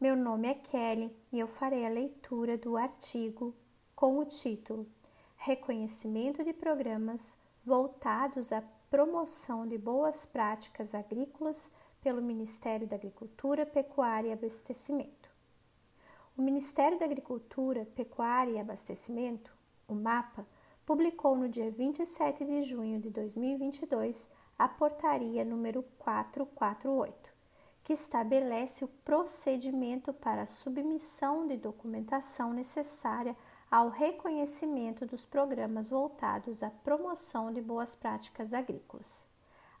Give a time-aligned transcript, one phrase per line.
[0.00, 3.52] Meu nome é Kelly e eu farei a leitura do artigo
[3.96, 4.86] com o título
[5.36, 7.36] Reconhecimento de programas
[7.66, 15.28] voltados à promoção de boas práticas agrícolas pelo Ministério da Agricultura, Pecuária e Abastecimento.
[16.36, 19.52] O Ministério da Agricultura, Pecuária e Abastecimento,
[19.88, 20.46] o MAPA,
[20.86, 27.27] publicou no dia 27 de junho de 2022 a portaria número 448,
[27.88, 33.34] que estabelece o procedimento para a submissão de documentação necessária
[33.70, 39.24] ao reconhecimento dos programas voltados à promoção de boas práticas agrícolas.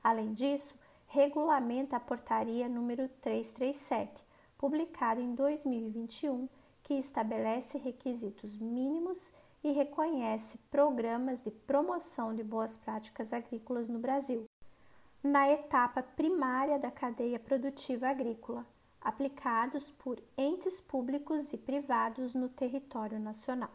[0.02, 0.74] Além disso,
[1.08, 4.24] regulamenta a portaria número 337,
[4.56, 6.48] publicada em 2021,
[6.84, 14.46] que estabelece requisitos mínimos e reconhece programas de promoção de boas práticas agrícolas no Brasil,
[15.22, 18.64] na etapa primária da cadeia produtiva agrícola,
[19.00, 23.70] aplicados por entes públicos e privados no território nacional.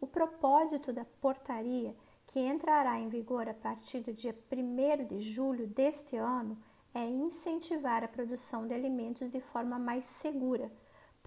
[0.00, 1.94] O propósito da portaria,
[2.26, 6.58] que entrará em vigor a partir do dia 1 de julho deste ano,
[6.94, 10.70] é incentivar a produção de alimentos de forma mais segura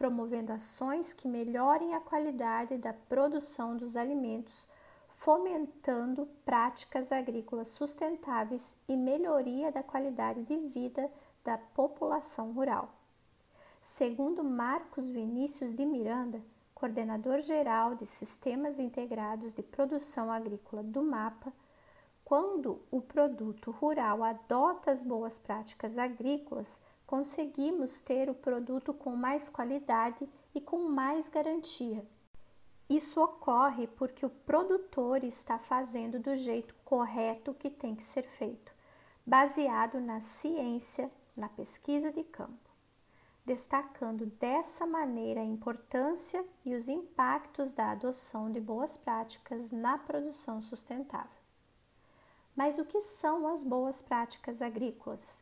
[0.02, 4.66] promovendo ações que melhorem a qualidade da produção dos alimentos,
[5.22, 11.12] fomentando práticas agrícolas sustentáveis e melhoria da qualidade de vida
[11.44, 12.90] da população rural.
[13.84, 16.42] Segundo Marcos Vinícius de Miranda,
[16.74, 21.54] coordenador geral de Sistemas Integrados de Produção Agrícola do MAPA,
[22.26, 29.50] quando o produto rural adota as boas práticas agrícolas, conseguimos ter o produto com mais
[29.50, 32.04] qualidade e com mais garantia.
[32.92, 38.70] Isso ocorre porque o produtor está fazendo do jeito correto que tem que ser feito,
[39.26, 42.70] baseado na ciência, na pesquisa de campo,
[43.46, 50.62] destacando dessa maneira a importância e os impactos da adoção de boas práticas na produção
[50.62, 51.42] sustentável.
[52.54, 55.42] Mas o que são as boas práticas agrícolas?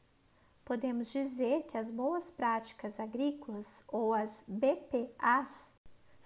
[0.70, 5.74] podemos dizer que as boas práticas agrícolas, ou as BPAs,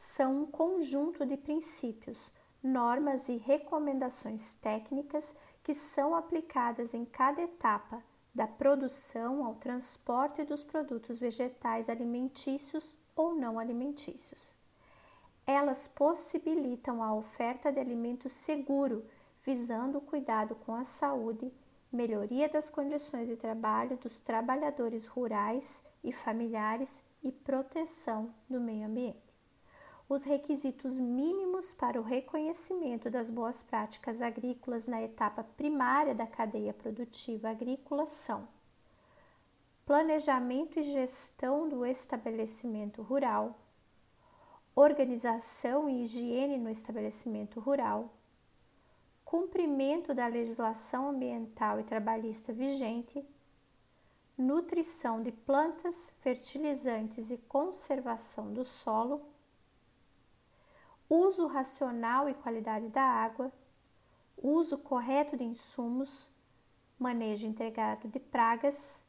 [0.03, 2.29] são um conjunto de princípios,
[2.61, 5.33] normas e recomendações técnicas
[5.63, 8.03] que são aplicadas em cada etapa,
[8.35, 14.57] da produção ao transporte dos produtos vegetais alimentícios ou não alimentícios.
[15.47, 19.05] Elas possibilitam a oferta de alimento seguro,
[19.41, 21.49] visando o cuidado com a saúde
[21.91, 29.32] melhoria das condições de trabalho dos trabalhadores rurais e familiares e proteção do meio ambiente.
[30.07, 36.73] Os requisitos mínimos para o reconhecimento das boas práticas agrícolas na etapa primária da cadeia
[36.73, 38.47] produtiva agrícola são:
[39.85, 43.57] planejamento e gestão do estabelecimento rural,
[44.75, 48.13] organização e higiene no estabelecimento rural,
[49.23, 53.25] cumprimento da legislação ambiental e trabalhista vigente,
[54.37, 59.21] nutrição de plantas, fertilizantes e conservação do solo,
[61.09, 63.51] uso racional e qualidade da água,
[64.37, 66.29] uso correto de insumos,
[66.99, 69.01] manejo integrado de pragas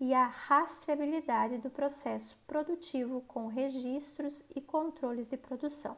[0.00, 5.96] e a rastreabilidade do processo produtivo com registros e controles de produção.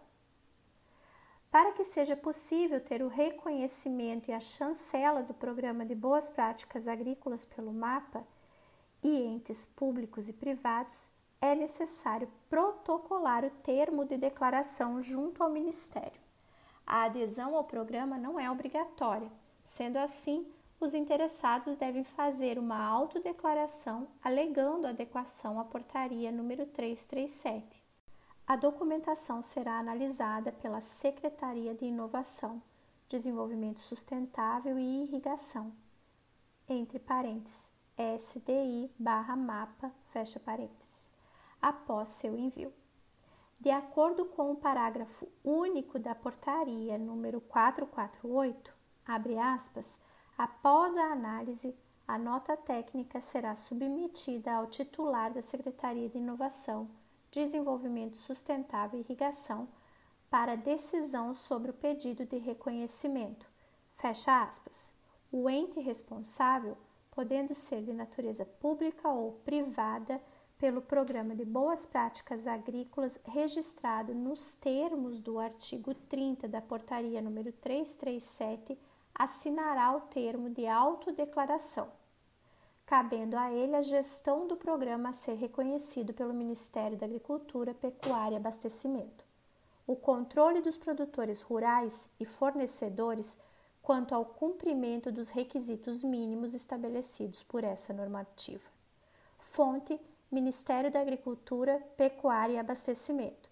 [1.51, 6.89] Para que seja possível ter o reconhecimento e a chancela do Programa de Boas Práticas
[6.89, 8.27] Agrícolas pelo MAPA
[9.03, 11.11] e entes públicos e privados,
[11.43, 16.23] é necessário protocolar o termo de declaração junto ao Ministério.
[16.87, 19.31] A adesão ao programa não é obrigatória,
[19.63, 20.51] sendo assim,
[20.81, 27.83] os interessados devem fazer uma autodeclaração alegando adequação à portaria número 337
[28.47, 32.61] a documentação será analisada pela Secretaria de Inovação,
[33.09, 35.73] Desenvolvimento Sustentável e Irrigação,
[36.69, 41.12] entre parênteses, SDI barra mapa, fecha parênteses,
[41.63, 42.73] após seu envio.
[43.61, 48.75] De acordo com o parágrafo único da portaria número 448,
[49.07, 50.01] abre aspas,
[50.37, 51.73] após a análise,
[52.07, 56.91] a nota técnica será submetida ao titular da Secretaria de Inovação
[57.31, 59.69] Desenvolvimento Sustentável e Irrigação
[60.29, 63.47] para decisão sobre o pedido de reconhecimento.
[63.95, 64.93] Fecha aspas.
[65.31, 66.77] O ente responsável,
[67.11, 70.21] podendo ser de natureza pública ou privada,
[70.63, 77.51] pelo Programa de Boas Práticas Agrícolas registrado nos termos do artigo 30 da Portaria número
[77.51, 78.79] 337,
[79.13, 81.91] assinará o termo de autodeclaração
[82.87, 88.37] cabendo a ele a gestão do programa a ser reconhecido pelo Ministério da Agricultura, Pecuária
[88.37, 89.25] e Abastecimento.
[89.85, 93.37] O controle dos produtores rurais e fornecedores
[93.83, 98.71] quanto ao cumprimento dos requisitos mínimos estabelecidos por essa normativa.
[99.41, 99.99] Fonte:
[100.33, 103.51] Ministério da Agricultura, Pecuária e Abastecimento.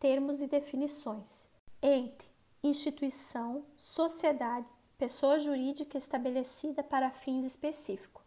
[0.00, 1.46] Termos e definições:
[1.82, 2.26] ente,
[2.64, 8.22] instituição, sociedade, pessoa jurídica estabelecida para fins específicos.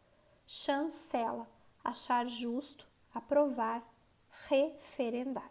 [0.45, 1.47] Chancela:
[1.83, 3.83] achar justo, aprovar,
[4.47, 5.49] referendar.